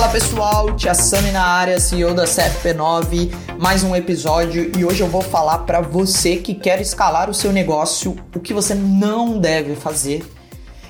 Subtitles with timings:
[0.00, 4.72] Fala pessoal, Tia Sami na área, CEO da CFP9, mais um episódio.
[4.74, 8.54] E hoje eu vou falar para você que quer escalar o seu negócio, o que
[8.54, 10.24] você não deve fazer.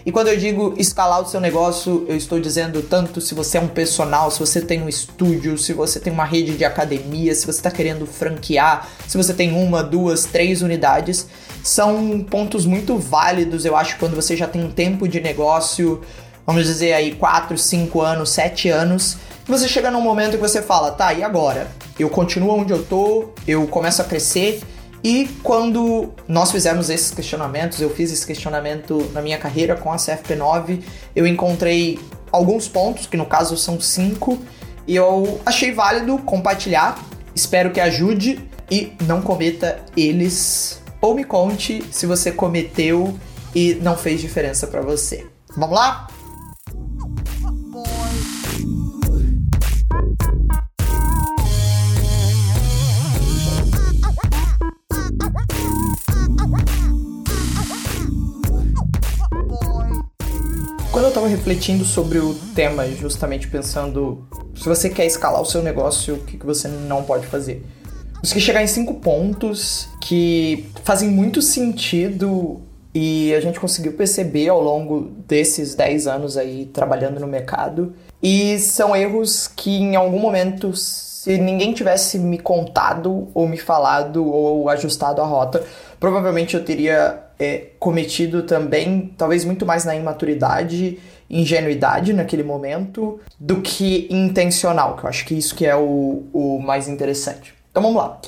[0.06, 3.60] E quando eu digo escalar o seu negócio, eu estou dizendo tanto se você é
[3.60, 7.44] um personal, se você tem um estúdio, se você tem uma rede de academia, se
[7.44, 11.26] você está querendo franquear, se você tem uma, duas, três unidades,
[11.64, 16.00] são pontos muito válidos, eu acho, quando você já tem um tempo de negócio
[16.46, 20.62] vamos dizer aí 4, 5 anos, 7 anos, e você chega num momento que você
[20.62, 21.70] fala, tá, e agora?
[21.98, 24.60] Eu continuo onde eu tô, eu começo a crescer,
[25.02, 29.96] e quando nós fizemos esses questionamentos, eu fiz esse questionamento na minha carreira com a
[29.96, 30.82] CFP9,
[31.16, 31.98] eu encontrei
[32.30, 34.38] alguns pontos, que no caso são cinco,
[34.86, 36.98] e eu achei válido compartilhar.
[37.34, 40.80] Espero que ajude e não cometa eles.
[41.00, 43.16] Ou me conte se você cometeu
[43.54, 45.26] e não fez diferença para você.
[45.56, 46.08] Vamos lá?
[61.10, 66.14] Eu tava refletindo sobre o tema, justamente pensando se você quer escalar o seu negócio,
[66.14, 67.66] o que, que você não pode fazer.
[68.20, 72.60] Consegui chegar em cinco pontos que fazem muito sentido
[72.94, 77.92] e a gente conseguiu perceber ao longo desses 10 anos aí trabalhando no mercado.
[78.22, 80.72] E são erros que em algum momento,
[81.22, 85.62] se ninguém tivesse me contado ou me falado ou ajustado a rota,
[85.98, 90.98] provavelmente eu teria é, cometido também, talvez muito mais na imaturidade,
[91.28, 96.58] ingenuidade naquele momento, do que intencional, que eu acho que isso que é o, o
[96.58, 97.52] mais interessante.
[97.70, 98.18] Então vamos lá.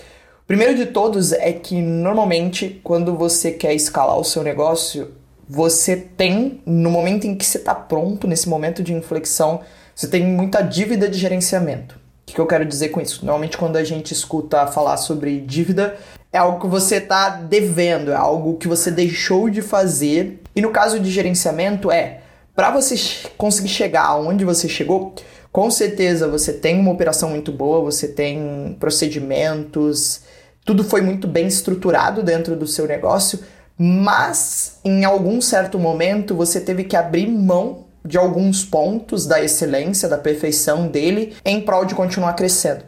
[0.42, 5.12] O primeiro de todos é que normalmente quando você quer escalar o seu negócio,
[5.48, 9.62] você tem, no momento em que você está pronto, nesse momento de inflexão,
[9.94, 12.01] você tem muita dívida de gerenciamento.
[12.34, 13.24] Que eu quero dizer com isso?
[13.24, 15.96] Normalmente, quando a gente escuta falar sobre dívida,
[16.32, 20.40] é algo que você está devendo, é algo que você deixou de fazer.
[20.56, 22.20] E no caso de gerenciamento, é
[22.54, 22.94] para você
[23.36, 25.14] conseguir chegar aonde você chegou,
[25.50, 30.22] com certeza você tem uma operação muito boa, você tem procedimentos,
[30.64, 33.40] tudo foi muito bem estruturado dentro do seu negócio,
[33.76, 40.08] mas em algum certo momento você teve que abrir mão de alguns pontos da excelência,
[40.08, 42.84] da perfeição dele, em prol de continuar crescendo.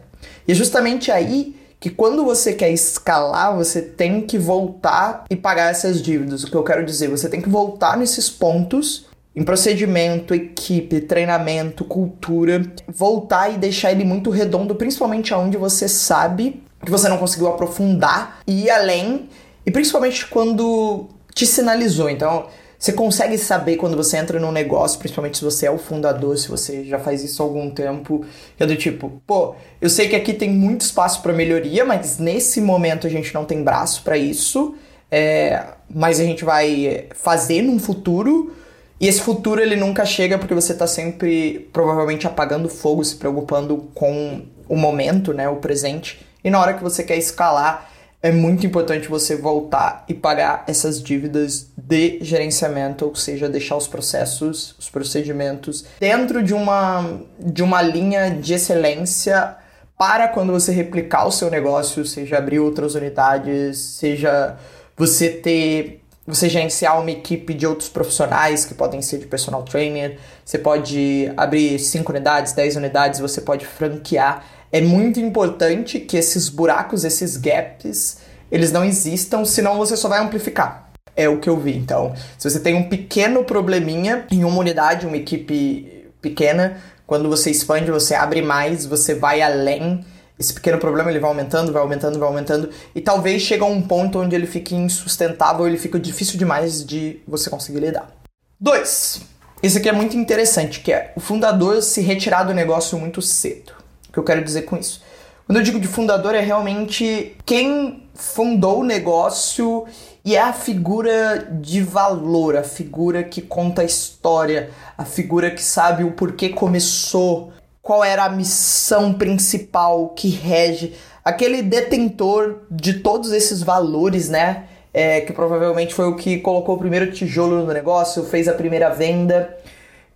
[0.47, 5.71] E é justamente aí que quando você quer escalar, você tem que voltar e pagar
[5.71, 6.43] essas dívidas.
[6.43, 9.05] O que eu quero dizer, você tem que voltar nesses pontos
[9.35, 16.63] em procedimento, equipe, treinamento, cultura, voltar e deixar ele muito redondo, principalmente aonde você sabe
[16.83, 19.27] que você não conseguiu aprofundar e ir além,
[19.65, 22.09] e principalmente quando te sinalizou.
[22.09, 22.47] Então,
[22.85, 26.47] você consegue saber quando você entra num negócio, principalmente se você é o fundador, se
[26.47, 28.23] você já faz isso há algum tempo,
[28.59, 32.61] é do tipo, pô, eu sei que aqui tem muito espaço para melhoria, mas nesse
[32.61, 34.75] momento a gente não tem braço para isso,
[35.09, 38.53] é, mas a gente vai fazer num futuro.
[38.99, 43.89] E esse futuro ele nunca chega porque você tá sempre provavelmente apagando fogo, se preocupando
[43.95, 46.23] com o momento, né, o presente.
[46.43, 47.89] E na hora que você quer escalar,
[48.25, 53.87] é muito importante você voltar e pagar essas dívidas de gerenciamento, ou seja, deixar os
[53.87, 59.55] processos, os procedimentos dentro de uma, de uma linha de excelência
[59.95, 64.57] para quando você replicar o seu negócio, seja abrir outras unidades, seja
[64.97, 70.17] você ter você gerenciar uma equipe de outros profissionais que podem ser de personal trainer,
[70.43, 74.43] você pode abrir 5 unidades, 10 unidades, você pode franquear
[74.75, 78.17] é muito importante que esses buracos, esses gaps,
[78.51, 80.91] eles não existam, senão você só vai amplificar.
[81.15, 81.77] É o que eu vi.
[81.77, 86.75] Então, se você tem um pequeno probleminha em uma unidade, uma equipe pequena,
[87.07, 90.03] quando você expande, você abre mais, você vai além.
[90.37, 93.81] Esse pequeno problema ele vai aumentando, vai aumentando, vai aumentando e talvez chegue a um
[93.81, 98.11] ponto onde ele fique insustentável, ele fica difícil demais de você conseguir lidar.
[98.59, 99.21] Dois.
[99.63, 103.84] Esse aqui é muito interessante, que é o fundador se retirar do negócio muito cedo
[104.15, 105.03] que eu quero dizer com isso?
[105.45, 109.85] Quando eu digo de fundador, é realmente quem fundou o negócio
[110.23, 115.61] e é a figura de valor, a figura que conta a história, a figura que
[115.61, 117.51] sabe o porquê começou,
[117.81, 124.63] qual era a missão principal que rege, aquele detentor de todos esses valores, né?
[124.91, 128.89] É, que provavelmente foi o que colocou o primeiro tijolo no negócio, fez a primeira
[128.89, 129.55] venda.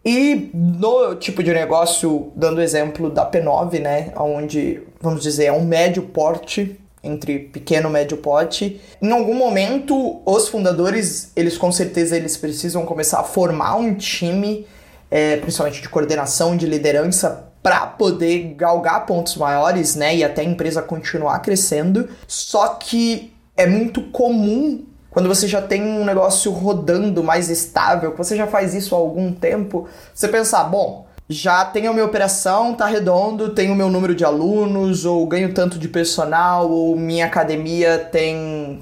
[0.04, 5.66] E no tipo de negócio, dando exemplo da P9, né, onde, vamos dizer, é um
[5.66, 12.16] médio porte, entre pequeno e médio porte, em algum momento os fundadores, eles com certeza
[12.16, 14.66] eles precisam começar a formar um time,
[15.12, 20.46] é, principalmente de coordenação, de liderança, para poder galgar pontos maiores, né, e até a
[20.46, 22.08] empresa continuar crescendo.
[22.26, 28.18] Só que é muito comum quando você já tem um negócio rodando mais estável, que
[28.18, 32.74] você já faz isso há algum tempo, você pensar, bom, já tenho a minha operação,
[32.74, 37.26] tá redondo, tenho o meu número de alunos, ou ganho tanto de personal, ou minha
[37.26, 38.82] academia tem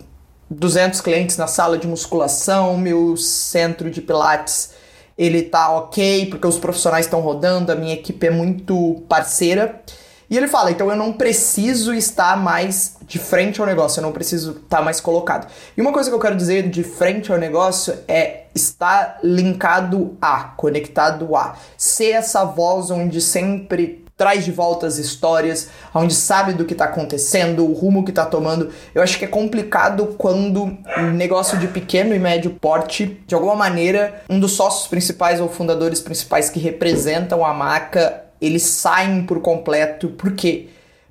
[0.50, 4.76] 200 clientes na sala de musculação, meu centro de pilates
[5.18, 9.82] ele tá ok, porque os profissionais estão rodando, a minha equipe é muito parceira.
[10.30, 14.12] E ele fala, então eu não preciso estar mais de frente ao negócio, eu não
[14.12, 15.48] preciso estar mais colocado.
[15.76, 20.44] E uma coisa que eu quero dizer de frente ao negócio é estar linkado a,
[20.44, 21.56] conectado a.
[21.78, 26.86] Ser essa voz onde sempre traz de volta as histórias, onde sabe do que está
[26.86, 28.72] acontecendo, o rumo que está tomando.
[28.94, 33.56] Eu acho que é complicado quando um negócio de pequeno e médio porte, de alguma
[33.56, 39.42] maneira, um dos sócios principais ou fundadores principais que representam a marca, eles saem por
[39.42, 40.10] completo.
[40.10, 40.70] Por quê?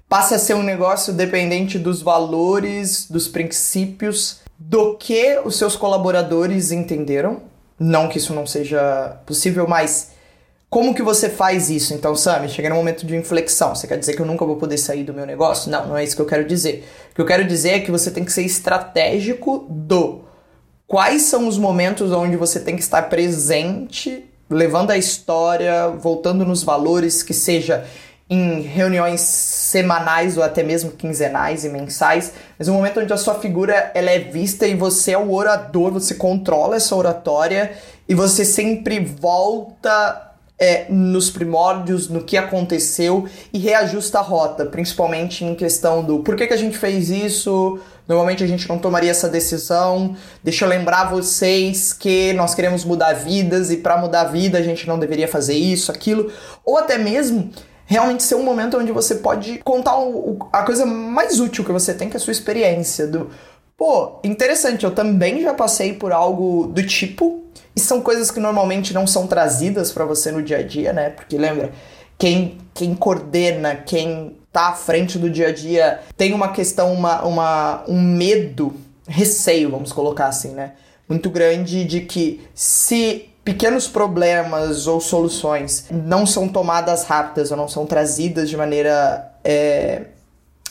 [0.09, 6.71] Passa a ser um negócio dependente dos valores, dos princípios, do que os seus colaboradores
[6.73, 7.43] entenderam.
[7.79, 10.13] Não que isso não seja possível, mas
[10.69, 11.95] como que você faz isso?
[11.95, 13.75] Então, Sammy, cheguei no momento de inflexão.
[13.75, 15.71] Você quer dizer que eu nunca vou poder sair do meu negócio?
[15.71, 16.87] Não, não é isso que eu quero dizer.
[17.13, 20.25] O que eu quero dizer é que você tem que ser estratégico do
[20.87, 26.63] quais são os momentos onde você tem que estar presente, levando a história, voltando nos
[26.63, 27.85] valores, que seja
[28.29, 33.37] em reuniões semanais ou até mesmo quinzenais e mensais, mas um momento onde a sua
[33.37, 37.73] figura ela é vista e você é o orador, você controla essa oratória
[38.09, 45.45] e você sempre volta é, nos primórdios, no que aconteceu e reajusta a rota, principalmente
[45.45, 49.11] em questão do por que, que a gente fez isso, normalmente a gente não tomaria
[49.11, 50.17] essa decisão.
[50.43, 54.63] Deixa eu lembrar vocês que nós queremos mudar vidas e para mudar a vida a
[54.63, 56.31] gente não deveria fazer isso, aquilo,
[56.65, 57.51] ou até mesmo
[57.85, 61.95] realmente ser um momento onde você pode contar o, a coisa mais útil que você
[61.95, 63.31] tem, que é a sua experiência do
[63.77, 67.45] Pô, interessante, eu também já passei por algo do tipo,
[67.75, 71.11] e são coisas que normalmente não são trazidas para você no dia a dia, né?
[71.11, 71.71] Porque lembra,
[72.17, 77.23] quem, quem coordena, quem tá à frente do dia a dia, tem uma questão, uma,
[77.27, 78.73] uma, um medo,
[79.07, 80.73] receio, vamos colocar assim, né?
[81.07, 87.69] Muito grande de que se pequenos problemas ou soluções não são tomadas rápidas ou não
[87.69, 90.05] são trazidas de maneira é,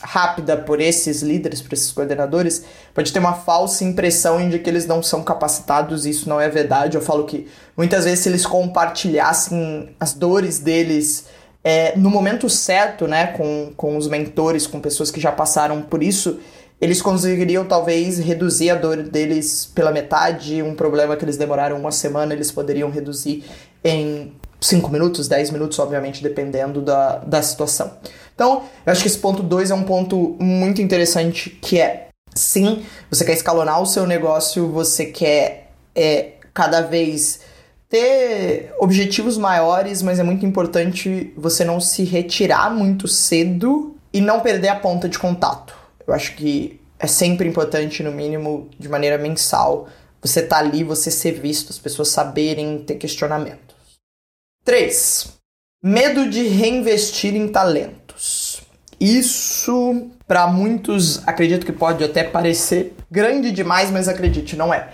[0.02, 4.88] rápida por esses líderes, por esses coordenadores, pode ter uma falsa impressão de que eles
[4.88, 6.98] não são capacitados, e isso não é verdade.
[6.98, 7.48] Eu falo que
[7.78, 11.26] muitas vezes se eles compartilhassem as dores deles
[11.68, 16.04] é, no momento certo, né, com, com os mentores, com pessoas que já passaram por
[16.04, 16.40] isso,
[16.80, 21.92] eles conseguiriam talvez reduzir a dor deles pela metade, um problema que eles demoraram uma
[21.92, 23.44] semana, eles poderiam reduzir
[23.84, 24.32] em
[24.62, 27.94] 5 minutos, 10 minutos, obviamente, dependendo da, da situação.
[28.36, 32.86] Então, eu acho que esse ponto 2 é um ponto muito interessante, que é, sim,
[33.10, 37.40] você quer escalonar o seu negócio, você quer é, cada vez
[37.90, 44.40] ter objetivos maiores, mas é muito importante você não se retirar muito cedo e não
[44.40, 45.76] perder a ponta de contato.
[46.08, 49.88] Eu acho que é sempre importante, no mínimo, de maneira mensal,
[50.22, 53.76] você tá ali, você ser visto, as pessoas saberem ter questionamentos.
[54.64, 55.34] 3.
[55.84, 58.62] Medo de reinvestir em talentos.
[59.00, 64.90] Isso, para muitos, acredito que pode até parecer grande demais, mas acredite, não é.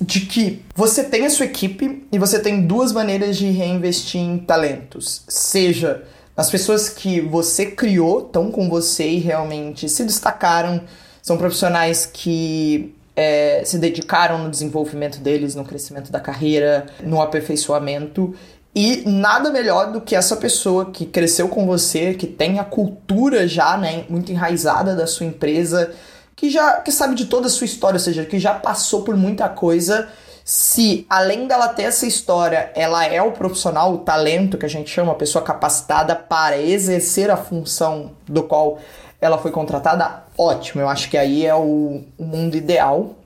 [0.00, 4.38] De que você tem a sua equipe e você tem duas maneiras de reinvestir em
[4.38, 5.22] talentos.
[5.28, 6.04] Seja
[6.36, 10.80] as pessoas que você criou, estão com você e realmente se destacaram,
[11.20, 18.32] são profissionais que é, se dedicaram no desenvolvimento deles, no crescimento da carreira, no aperfeiçoamento
[18.74, 23.48] e nada melhor do que essa pessoa que cresceu com você, que tem a cultura
[23.48, 25.92] já, né, muito enraizada da sua empresa,
[26.38, 29.16] que já que sabe de toda a sua história, ou seja, que já passou por
[29.16, 30.08] muita coisa.
[30.44, 34.88] Se além dela ter essa história, ela é o profissional, o talento que a gente
[34.88, 38.78] chama, a pessoa capacitada para exercer a função do qual
[39.20, 40.80] ela foi contratada, ótimo.
[40.80, 43.16] Eu acho que aí é o, o mundo ideal.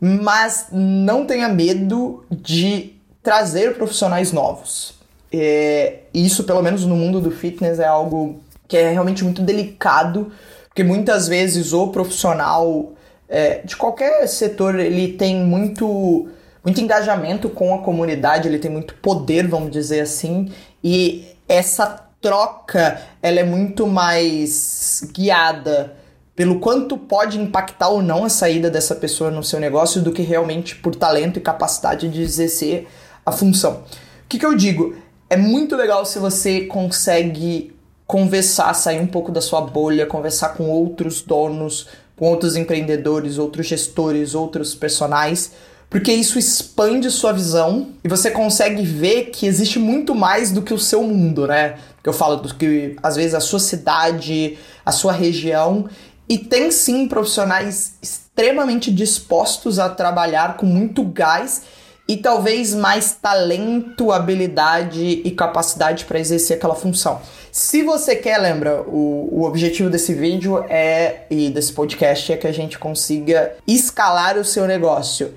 [0.00, 4.94] Mas não tenha medo de trazer profissionais novos.
[5.32, 10.32] É, isso, pelo menos no mundo do fitness, é algo que é realmente muito delicado,
[10.72, 12.92] porque muitas vezes o profissional
[13.28, 16.28] é, de qualquer setor ele tem muito,
[16.64, 20.50] muito engajamento com a comunidade, ele tem muito poder, vamos dizer assim,
[20.82, 25.94] e essa troca ela é muito mais guiada
[26.34, 30.22] pelo quanto pode impactar ou não a saída dessa pessoa no seu negócio do que
[30.22, 32.88] realmente por talento e capacidade de exercer
[33.26, 33.82] a função.
[34.24, 34.96] O que, que eu digo?
[35.32, 37.74] é muito legal se você consegue
[38.06, 43.66] conversar, sair um pouco da sua bolha, conversar com outros donos, com outros empreendedores, outros
[43.66, 45.52] gestores, outros personagens,
[45.88, 50.72] porque isso expande sua visão e você consegue ver que existe muito mais do que
[50.72, 51.76] o seu mundo, né?
[52.04, 55.88] Eu falo do que às vezes a sua cidade, a sua região
[56.28, 61.62] e tem sim profissionais extremamente dispostos a trabalhar com muito gás
[62.08, 67.20] e talvez mais talento, habilidade e capacidade para exercer aquela função.
[67.52, 72.46] Se você quer, lembra, o, o objetivo desse vídeo é e desse podcast é que
[72.46, 75.34] a gente consiga escalar o seu negócio.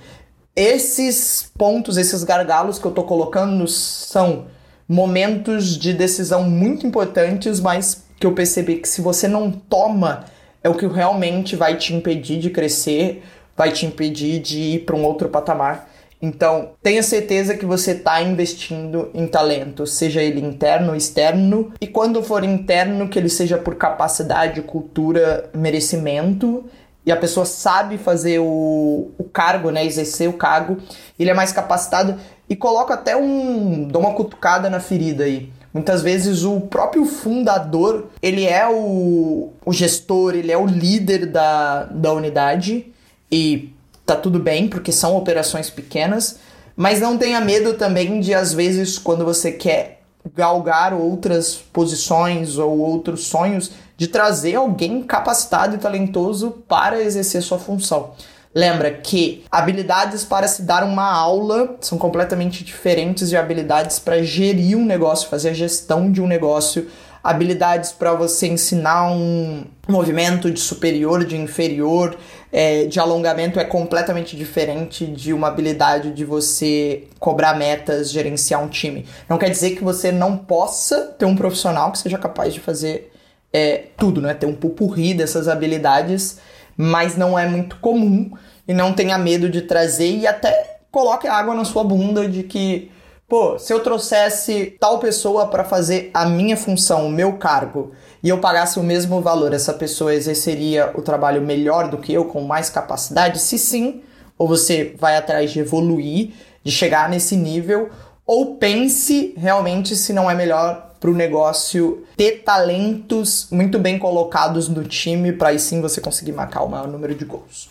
[0.55, 4.45] Esses pontos, esses gargalos que eu tô colocando são
[4.87, 10.23] momentos de decisão muito importantes, mas que eu percebi que se você não toma,
[10.63, 13.25] é o que realmente vai te impedir de crescer,
[13.57, 15.91] vai te impedir de ir para um outro patamar.
[16.25, 21.85] Então, tenha certeza que você está investindo em talento, seja ele interno ou externo, e
[21.85, 26.65] quando for interno, que ele seja por capacidade, cultura, merecimento,
[27.05, 30.77] e a pessoa sabe fazer o, o cargo, né, exercer o cargo,
[31.19, 32.15] ele é mais capacitado
[32.49, 35.51] e coloca até um, dá uma cutucada na ferida aí.
[35.71, 41.83] Muitas vezes o próprio fundador, ele é o, o gestor, ele é o líder da,
[41.83, 42.87] da unidade
[43.31, 43.74] e
[44.05, 46.39] tá tudo bem, porque são operações pequenas,
[46.75, 50.01] mas não tenha medo também de, às vezes, quando você quer
[50.35, 57.59] galgar outras posições ou outros sonhos, de trazer alguém capacitado e talentoso para exercer sua
[57.59, 58.11] função.
[58.53, 64.77] Lembra que habilidades para se dar uma aula são completamente diferentes de habilidades para gerir
[64.77, 66.87] um negócio, fazer a gestão de um negócio,
[67.29, 72.17] habilidades para você ensinar um movimento de superior, de inferior,
[72.51, 78.67] é, de alongamento é completamente diferente de uma habilidade de você cobrar metas, gerenciar um
[78.67, 79.05] time.
[79.29, 83.11] Não quer dizer que você não possa ter um profissional que seja capaz de fazer
[83.51, 84.33] é, tudo, né?
[84.33, 86.39] Ter um pupurri dessas habilidades
[86.77, 88.31] mas não é muito comum
[88.67, 92.91] e não tenha medo de trazer e até coloque água na sua bunda de que,
[93.27, 97.91] pô, se eu trouxesse tal pessoa para fazer a minha função, o meu cargo,
[98.21, 102.25] e eu pagasse o mesmo valor, essa pessoa exerceria o trabalho melhor do que eu,
[102.25, 103.39] com mais capacidade?
[103.39, 104.01] Se sim,
[104.37, 106.31] ou você vai atrás de evoluir,
[106.63, 107.89] de chegar nesse nível,
[108.25, 114.67] ou pense realmente se não é melhor para o negócio ter talentos muito bem colocados
[114.67, 117.69] no time para aí sim você conseguir marcar o maior número de gols.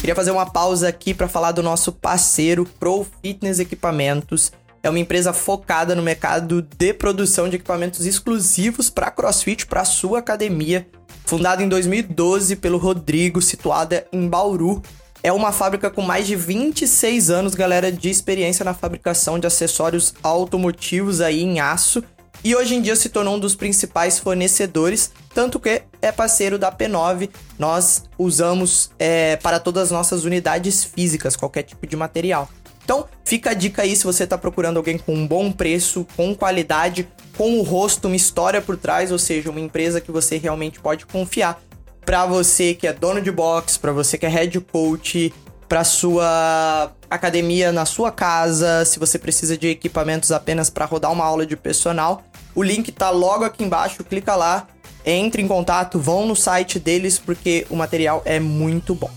[0.00, 4.50] Queria fazer uma pausa aqui para falar do nosso parceiro Pro Fitness Equipamentos.
[4.82, 10.20] É uma empresa focada no mercado de produção de equipamentos exclusivos para CrossFit, para sua
[10.20, 10.86] academia.
[11.26, 14.82] Fundada em 2012 pelo Rodrigo, situada em Bauru,
[15.22, 20.14] é uma fábrica com mais de 26 anos, galera, de experiência na fabricação de acessórios
[20.22, 22.02] automotivos aí em aço.
[22.42, 26.72] E hoje em dia se tornou um dos principais fornecedores, tanto que é parceiro da
[26.72, 27.28] P9.
[27.58, 32.48] Nós usamos é, para todas as nossas unidades físicas, qualquer tipo de material.
[32.82, 36.34] Então, fica a dica aí se você está procurando alguém com um bom preço, com
[36.34, 37.06] qualidade,
[37.36, 41.06] com o rosto, uma história por trás, ou seja, uma empresa que você realmente pode
[41.06, 41.60] confiar
[42.04, 45.32] para você que é dono de box, para você que é head coach,
[45.68, 51.24] para sua academia na sua casa, se você precisa de equipamentos apenas para rodar uma
[51.24, 54.66] aula de personal, o link tá logo aqui embaixo, clica lá,
[55.04, 59.10] entre em contato, vão no site deles porque o material é muito bom.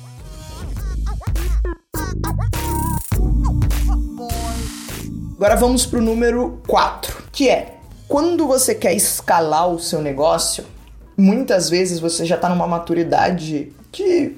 [5.36, 10.64] Agora vamos pro número 4, que é quando você quer escalar o seu negócio,
[11.18, 14.38] muitas vezes você já está numa maturidade que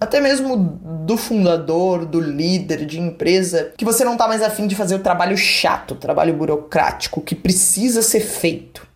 [0.00, 4.74] até mesmo do fundador, do líder de empresa, que você não está mais afim de
[4.74, 8.86] fazer o trabalho chato, o trabalho burocrático que precisa ser feito.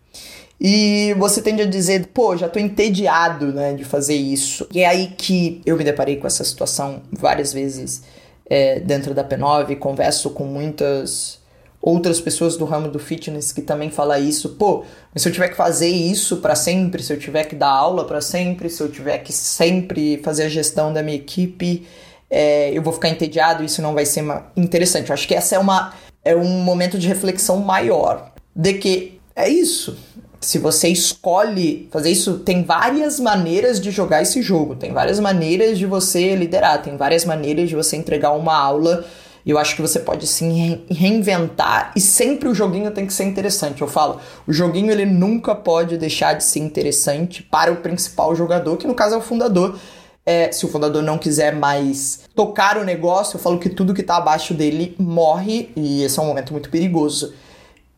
[0.59, 4.67] E você tende a dizer, pô, já tô entediado, né, de fazer isso.
[4.71, 8.03] E é aí que eu me deparei com essa situação várias vezes
[8.47, 11.40] é, dentro da P9, converso com muitas
[11.81, 14.49] outras pessoas do ramo do fitness que também fala isso.
[14.49, 14.83] Pô,
[15.13, 18.05] mas se eu tiver que fazer isso para sempre, se eu tiver que dar aula
[18.05, 21.87] para sempre, se eu tiver que sempre fazer a gestão da minha equipe,
[22.29, 24.23] é, eu vou ficar entediado, isso não vai ser
[24.55, 25.09] interessante.
[25.09, 29.49] Eu acho que essa é uma é um momento de reflexão maior de que é
[29.49, 29.97] isso.
[30.39, 35.77] Se você escolhe fazer isso, tem várias maneiras de jogar esse jogo, tem várias maneiras
[35.77, 39.05] de você liderar, tem várias maneiras de você entregar uma aula
[39.49, 43.81] eu acho que você pode sim reinventar e sempre o joguinho tem que ser interessante.
[43.81, 48.77] Eu falo, o joguinho ele nunca pode deixar de ser interessante para o principal jogador,
[48.77, 49.77] que no caso é o fundador.
[50.25, 54.01] é, se o fundador não quiser mais tocar o negócio, eu falo que tudo que
[54.01, 57.33] está abaixo dele morre e esse é um momento muito perigoso.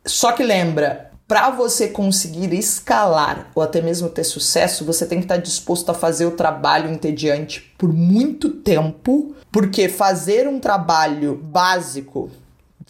[0.05, 5.25] Só que lembra, para você conseguir escalar ou até mesmo ter sucesso, você tem que
[5.25, 11.35] estar tá disposto a fazer o trabalho entediante por muito tempo, porque fazer um trabalho
[11.35, 12.29] básico,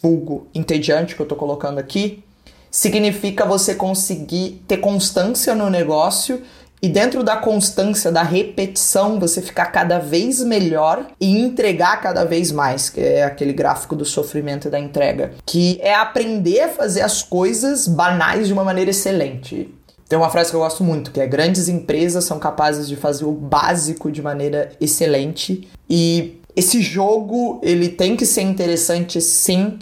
[0.02, 2.24] vulgo entediante que eu estou colocando aqui,
[2.70, 6.42] significa você conseguir ter constância no negócio
[6.84, 12.52] e dentro da constância, da repetição, você ficar cada vez melhor e entregar cada vez
[12.52, 17.00] mais, que é aquele gráfico do sofrimento e da entrega, que é aprender a fazer
[17.00, 19.74] as coisas banais de uma maneira excelente.
[20.06, 23.24] Tem uma frase que eu gosto muito, que é grandes empresas são capazes de fazer
[23.24, 29.78] o básico de maneira excelente e esse jogo, ele tem que ser interessante sim,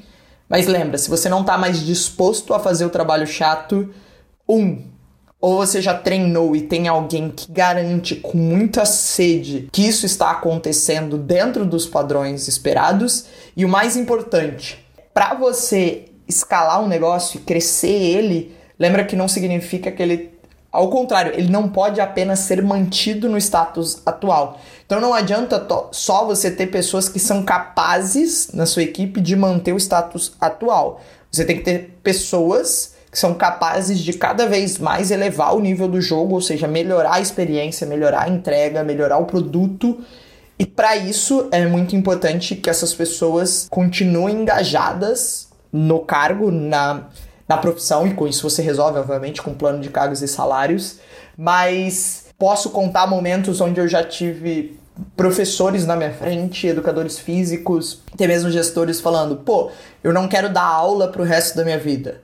[0.49, 3.93] mas lembra, se você não está mais disposto a fazer o trabalho chato,
[4.49, 4.92] um,
[5.43, 10.31] ou você já treinou e tem alguém que garante com muita sede que isso está
[10.31, 13.27] acontecendo dentro dos padrões esperados.
[13.57, 14.79] E o mais importante,
[15.13, 20.31] para você escalar um negócio e crescer ele, lembra que não significa que ele
[20.71, 24.59] ao contrário, ele não pode apenas ser mantido no status atual.
[24.87, 29.75] Então não adianta só você ter pessoas que são capazes na sua equipe de manter
[29.75, 31.03] o status atual.
[31.31, 35.87] Você tem que ter pessoas que são capazes de cada vez mais elevar o nível
[35.87, 40.01] do jogo, ou seja, melhorar a experiência, melhorar a entrega, melhorar o produto.
[40.59, 47.09] E para isso é muito importante que essas pessoas continuem engajadas no cargo, na,
[47.47, 50.99] na profissão, e com isso você resolve, obviamente, com plano de cargos e salários.
[51.37, 54.81] Mas posso contar momentos onde eu já tive
[55.15, 59.71] professores na minha frente, educadores físicos, até mesmo gestores falando: pô,
[60.03, 62.23] eu não quero dar aula pro resto da minha vida.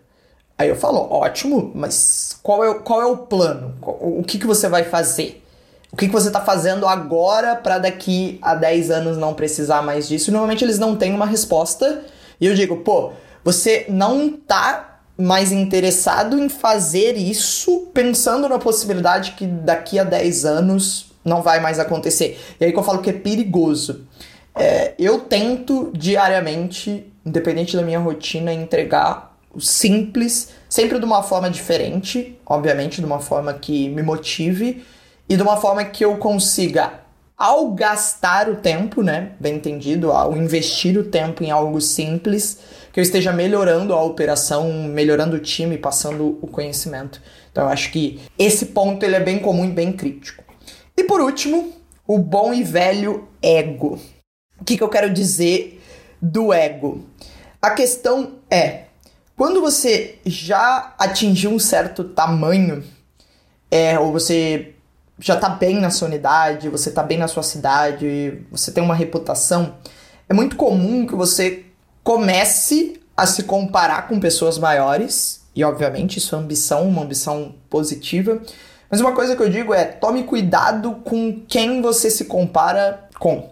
[0.59, 3.77] Aí eu falo, ótimo, mas qual é, qual é o plano?
[3.81, 5.45] O que, que você vai fazer?
[5.93, 10.09] O que, que você está fazendo agora para daqui a 10 anos não precisar mais
[10.09, 10.31] disso?
[10.31, 12.03] E normalmente eles não têm uma resposta.
[12.41, 13.13] E eu digo, pô,
[13.45, 20.45] você não tá mais interessado em fazer isso pensando na possibilidade que daqui a 10
[20.45, 22.39] anos não vai mais acontecer.
[22.61, 24.07] E aí que eu falo que é perigoso.
[24.55, 29.28] É, eu tento diariamente, independente da minha rotina, entregar
[29.61, 34.85] simples, sempre de uma forma diferente, obviamente, de uma forma que me motive
[35.29, 37.01] e de uma forma que eu consiga,
[37.37, 42.59] ao gastar o tempo, né, bem entendido, ao investir o tempo em algo simples,
[42.93, 47.23] que eu esteja melhorando a operação, melhorando o time, passando o conhecimento.
[47.53, 50.43] Então eu acho que esse ponto ele é bem comum e bem crítico.
[50.97, 51.73] E por último,
[52.05, 54.01] o bom e velho ego.
[54.61, 55.81] O que, que eu quero dizer
[56.21, 57.05] do ego?
[57.63, 58.87] A questão é,
[59.39, 62.83] quando você já atingiu um certo tamanho,
[63.71, 64.75] é, ou você
[65.17, 68.97] já tá bem na sua unidade, você tá bem na sua cidade, você tem uma
[68.97, 69.77] reputação,
[70.29, 71.67] é muito comum que você
[72.03, 78.43] comece a se comparar com pessoas maiores, e obviamente isso é ambição, uma ambição positiva.
[78.91, 83.51] Mas uma coisa que eu digo é: tome cuidado com quem você se compara com.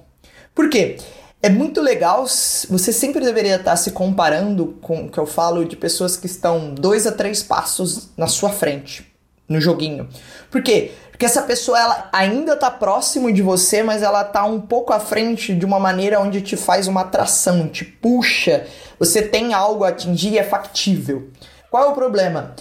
[0.53, 0.97] Por quê?
[1.43, 5.77] É muito legal, você sempre deveria estar se comparando com o que eu falo de
[5.77, 9.07] pessoas que estão dois a três passos na sua frente
[9.49, 10.09] no joguinho.
[10.51, 10.93] Por quê?
[11.11, 15.01] Porque essa pessoa ela ainda está próximo de você, mas ela está um pouco à
[15.01, 18.67] frente de uma maneira onde te faz uma atração, te puxa,
[18.99, 21.31] você tem algo a atingir e é factível.
[21.71, 22.55] Qual é o problema?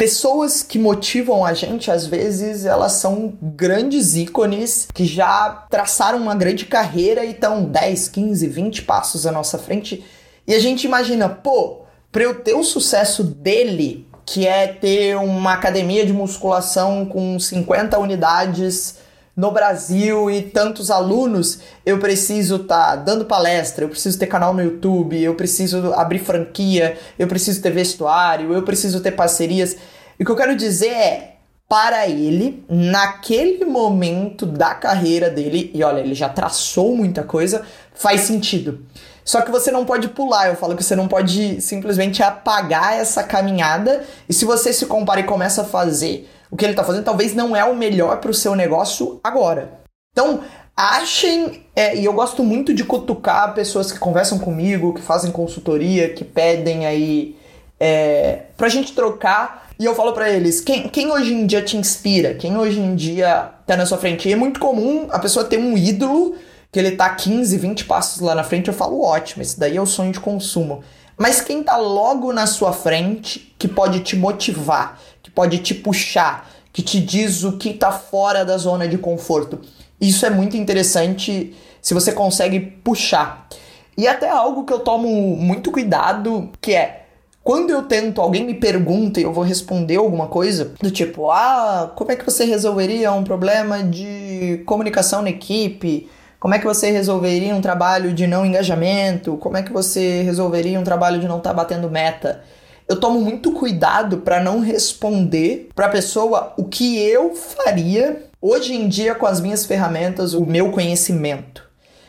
[0.00, 6.34] Pessoas que motivam a gente, às vezes, elas são grandes ícones que já traçaram uma
[6.34, 10.02] grande carreira e estão 10, 15, 20 passos à nossa frente.
[10.46, 15.52] E a gente imagina, pô, para eu ter o sucesso dele, que é ter uma
[15.52, 18.94] academia de musculação com 50 unidades
[19.36, 24.52] no Brasil e tantos alunos, eu preciso estar tá dando palestra, eu preciso ter canal
[24.52, 29.76] no YouTube, eu preciso abrir franquia, eu preciso ter vestuário, eu preciso ter parcerias.
[30.18, 31.36] E o que eu quero dizer é,
[31.70, 37.62] para ele, naquele momento da carreira dele, e olha, ele já traçou muita coisa,
[37.94, 38.84] faz sentido.
[39.24, 43.22] Só que você não pode pular, eu falo que você não pode simplesmente apagar essa
[43.22, 47.04] caminhada, e se você se compara e começa a fazer o que ele está fazendo,
[47.04, 49.80] talvez não é o melhor para o seu negócio agora.
[50.12, 50.40] Então,
[50.76, 56.12] achem, é, e eu gosto muito de cutucar pessoas que conversam comigo, que fazem consultoria,
[56.12, 57.36] que pedem aí
[57.78, 59.68] é, pra gente trocar.
[59.78, 62.34] E eu falo para eles, quem, quem hoje em dia te inspira?
[62.34, 64.28] Quem hoje em dia tá na sua frente?
[64.28, 66.34] E é muito comum a pessoa ter um ídolo
[66.72, 69.80] que ele tá 15, 20 passos lá na frente, eu falo, ótimo, esse daí é
[69.80, 70.84] o sonho de consumo.
[71.18, 74.98] Mas quem tá logo na sua frente, que pode te motivar,
[75.30, 79.60] que pode te puxar, que te diz o que tá fora da zona de conforto.
[80.00, 83.48] Isso é muito interessante se você consegue puxar.
[83.96, 87.04] E até algo que eu tomo muito cuidado, que é
[87.42, 91.90] quando eu tento, alguém me pergunta e eu vou responder alguma coisa, do tipo, ah,
[91.96, 96.08] como é que você resolveria um problema de comunicação na equipe?
[96.38, 99.36] Como é que você resolveria um trabalho de não engajamento?
[99.38, 102.42] Como é que você resolveria um trabalho de não estar tá batendo meta?
[102.90, 108.74] Eu tomo muito cuidado para não responder para a pessoa o que eu faria hoje
[108.74, 111.62] em dia com as minhas ferramentas, o meu conhecimento.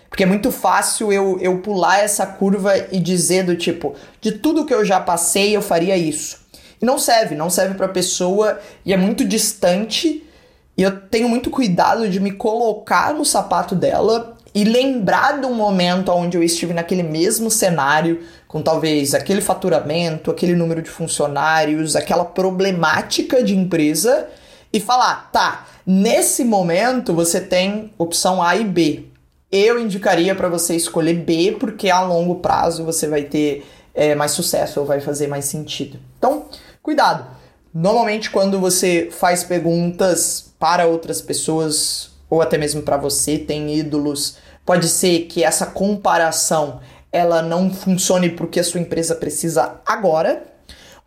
[0.10, 4.66] Porque é muito fácil eu, eu pular essa curva e dizer do tipo, de tudo
[4.66, 6.40] que eu já passei, eu faria isso.
[6.82, 10.28] E não serve, não serve para a pessoa e é muito distante
[10.76, 16.12] e eu tenho muito cuidado de me colocar no sapato dela e lembrar um momento
[16.12, 22.26] onde eu estive naquele mesmo cenário, com talvez aquele faturamento, aquele número de funcionários, aquela
[22.26, 24.28] problemática de empresa,
[24.74, 29.06] e falar: tá, nesse momento você tem opção A e B.
[29.50, 34.32] Eu indicaria para você escolher B, porque a longo prazo você vai ter é, mais
[34.32, 35.98] sucesso ou vai fazer mais sentido.
[36.18, 36.46] Então,
[36.84, 37.26] cuidado.
[37.74, 44.38] Normalmente, quando você faz perguntas para outras pessoas, ou até mesmo para você, tem ídolos,
[44.66, 50.44] pode ser que essa comparação ela não funcione porque a sua empresa precisa agora,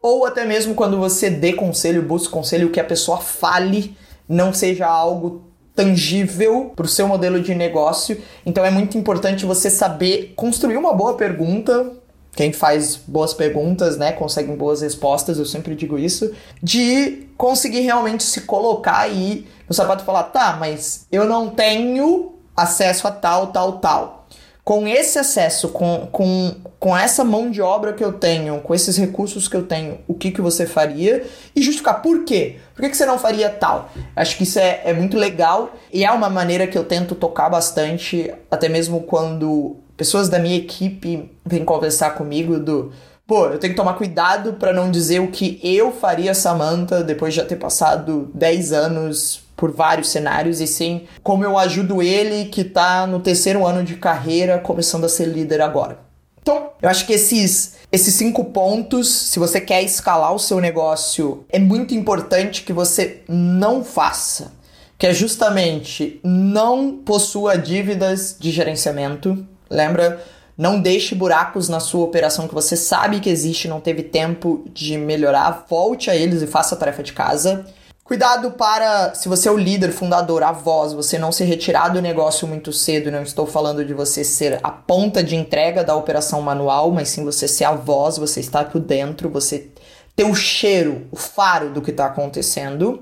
[0.00, 3.96] ou até mesmo quando você dê conselho, busque conselho, que a pessoa fale
[4.28, 8.20] não seja algo tangível para o seu modelo de negócio.
[8.44, 11.92] Então é muito importante você saber construir uma boa pergunta
[12.34, 18.22] quem faz boas perguntas, né, consegue boas respostas, eu sempre digo isso, de conseguir realmente
[18.22, 23.48] se colocar aí no sapato e falar, tá, mas eu não tenho acesso a tal,
[23.48, 24.23] tal, tal.
[24.64, 28.96] Com esse acesso, com, com, com essa mão de obra que eu tenho, com esses
[28.96, 31.22] recursos que eu tenho, o que, que você faria?
[31.54, 32.56] E justificar por quê?
[32.74, 33.90] Por que, que você não faria tal?
[34.16, 37.50] Acho que isso é, é muito legal e é uma maneira que eu tento tocar
[37.50, 42.90] bastante, até mesmo quando pessoas da minha equipe vêm conversar comigo do
[43.26, 47.34] pô, eu tenho que tomar cuidado para não dizer o que eu faria Samantha depois
[47.34, 52.46] de já ter passado 10 anos por vários cenários e sim como eu ajudo ele
[52.46, 55.98] que tá no terceiro ano de carreira começando a ser líder agora.
[56.42, 61.44] Então, eu acho que esses esses cinco pontos, se você quer escalar o seu negócio,
[61.48, 64.52] é muito importante que você não faça,
[64.98, 70.22] que é justamente não possua dívidas de gerenciamento, Lembra?
[70.56, 74.96] Não deixe buracos na sua operação que você sabe que existe, não teve tempo de
[74.96, 75.66] melhorar.
[75.68, 77.66] Volte a eles e faça a tarefa de casa.
[78.04, 82.02] Cuidado para, se você é o líder, fundador, a voz, você não se retirar do
[82.02, 83.10] negócio muito cedo.
[83.10, 87.24] Não estou falando de você ser a ponta de entrega da operação manual, mas sim
[87.24, 89.70] você ser a voz, você estar por dentro, você
[90.14, 93.00] ter o cheiro, o faro do que está acontecendo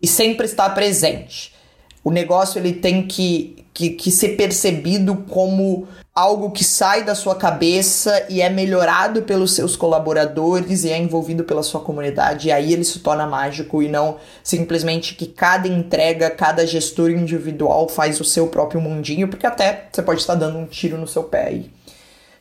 [0.00, 1.52] e sempre estar presente.
[2.04, 7.34] O negócio ele tem que, que, que ser percebido como algo que sai da sua
[7.34, 12.72] cabeça e é melhorado pelos seus colaboradores e é envolvido pela sua comunidade, e aí
[12.72, 18.24] ele se torna mágico e não simplesmente que cada entrega, cada gestor individual faz o
[18.24, 21.70] seu próprio mundinho, porque até você pode estar dando um tiro no seu pé aí.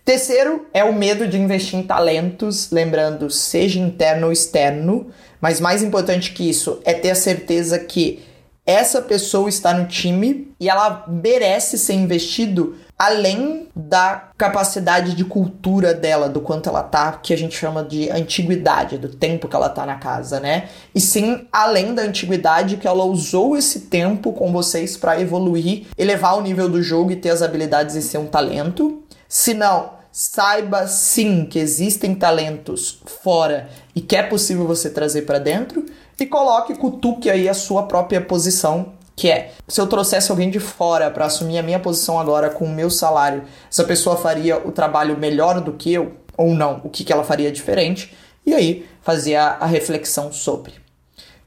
[0.06, 5.08] Terceiro é o medo de investir em talentos, lembrando, seja interno ou externo,
[5.41, 8.22] mas mais importante que isso é ter a certeza que
[8.65, 15.93] essa pessoa está no time e ela merece ser investido além da capacidade de cultura
[15.93, 19.67] dela, do quanto ela tá, que a gente chama de antiguidade, do tempo que ela
[19.67, 20.69] tá na casa, né?
[20.95, 26.38] E sim, além da antiguidade que ela usou esse tempo com vocês para evoluir, elevar
[26.38, 29.04] o nível do jogo e ter as habilidades e ser um talento.
[29.28, 35.39] Se não, saiba sim que existem talentos fora e que é possível você trazer para
[35.39, 35.84] dentro
[36.19, 40.60] e coloque, cutuque aí a sua própria posição que é, se eu trouxesse alguém de
[40.60, 44.71] fora para assumir a minha posição agora com o meu salário, essa pessoa faria o
[44.71, 46.82] trabalho melhor do que eu ou não?
[46.84, 48.15] O que, que ela faria diferente?
[48.45, 50.73] E aí fazer a, a reflexão sobre.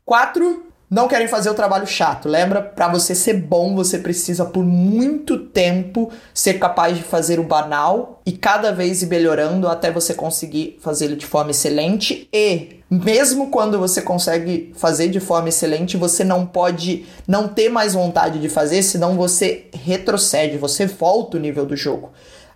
[0.04, 2.28] Quatro, não querem fazer o trabalho chato.
[2.28, 2.62] Lembra?
[2.62, 8.20] Para você ser bom, você precisa por muito tempo ser capaz de fazer o banal
[8.24, 13.50] e cada vez ir melhorando até você conseguir fazer ele de forma excelente e mesmo
[13.50, 18.48] quando você consegue fazer de forma excelente, você não pode não ter mais vontade de
[18.48, 22.12] fazer, senão você retrocede, você volta o nível do jogo.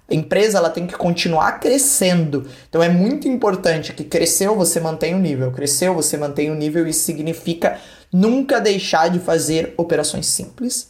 [0.08, 2.46] A empresa ela tem que continuar crescendo.
[2.68, 5.52] Então é muito importante que cresceu, você mantém o nível.
[5.52, 6.86] Cresceu, você mantém o nível.
[6.86, 7.78] Isso significa
[8.12, 10.88] nunca deixar de fazer operações simples.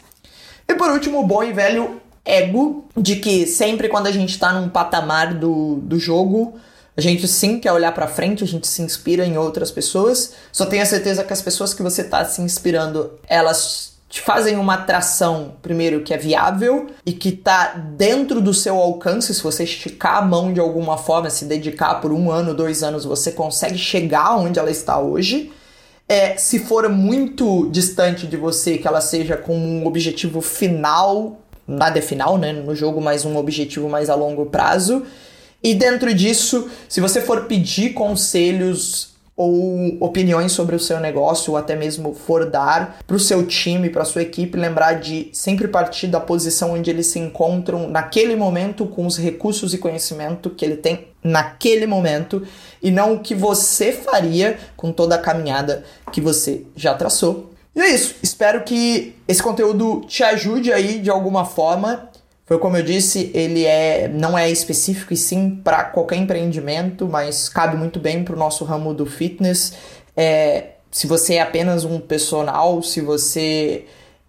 [0.68, 4.52] E por último, o bom e velho ego, de que sempre quando a gente está
[4.52, 6.58] num patamar do, do jogo,
[6.96, 10.34] a gente sim quer olhar para frente, a gente se inspira em outras pessoas.
[10.52, 14.74] Só tenha certeza que as pessoas que você está se inspirando, elas te fazem uma
[14.74, 19.32] atração, primeiro, que é viável e que tá dentro do seu alcance.
[19.32, 23.04] Se você esticar a mão de alguma forma, se dedicar por um ano, dois anos,
[23.04, 25.52] você consegue chegar onde ela está hoje.
[26.10, 32.00] É, se for muito distante de você, que ela seja com um objetivo final, nada
[32.00, 35.04] é final, né, no jogo, mas um objetivo mais a longo prazo.
[35.62, 39.09] E dentro disso, se você for pedir conselhos
[39.40, 43.88] ou opiniões sobre o seu negócio, ou até mesmo for dar para o seu time,
[43.88, 48.36] para a sua equipe, lembrar de sempre partir da posição onde eles se encontram naquele
[48.36, 52.46] momento, com os recursos e conhecimento que ele tem naquele momento,
[52.82, 57.50] e não o que você faria com toda a caminhada que você já traçou.
[57.74, 58.16] E é isso.
[58.22, 62.09] Espero que esse conteúdo te ajude aí de alguma forma.
[62.50, 67.48] Foi como eu disse, ele é não é específico e sim para qualquer empreendimento, mas
[67.48, 69.74] cabe muito bem para o nosso ramo do fitness.
[70.16, 73.84] É, se você é apenas um personal, se você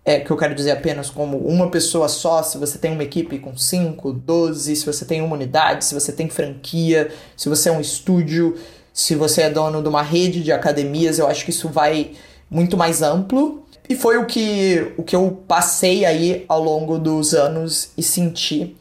[0.06, 3.40] é que eu quero dizer apenas como uma pessoa só, se você tem uma equipe
[3.40, 7.72] com 5, 12, se você tem uma unidade, se você tem franquia, se você é
[7.72, 8.56] um estúdio,
[8.94, 12.12] se você é dono de uma rede de academias, eu acho que isso vai
[12.52, 13.61] muito mais amplo.
[13.92, 18.78] E foi o que, o que eu passei aí ao longo dos anos e senti.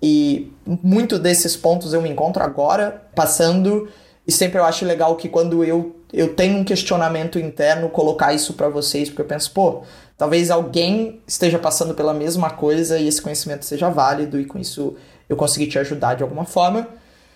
[0.00, 3.86] E muito desses pontos eu me encontro agora passando.
[4.26, 8.54] E sempre eu acho legal que quando eu, eu tenho um questionamento interno, colocar isso
[8.54, 9.82] para vocês, porque eu penso, pô,
[10.16, 14.96] talvez alguém esteja passando pela mesma coisa e esse conhecimento seja válido e com isso
[15.28, 16.88] eu consegui te ajudar de alguma forma.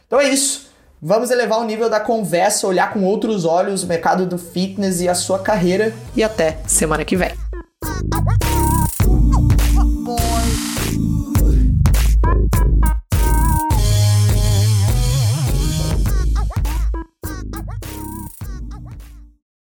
[0.06, 0.69] Então é isso.
[1.02, 5.08] Vamos elevar o nível da conversa, olhar com outros olhos o mercado do fitness e
[5.08, 5.94] a sua carreira.
[6.14, 7.30] E até semana que vem.